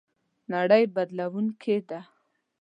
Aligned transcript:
نړۍ 0.53 0.83
بدلېدونکې 0.95 1.77
ده 1.89 1.99